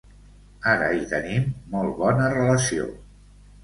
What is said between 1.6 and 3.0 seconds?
molt bona relació.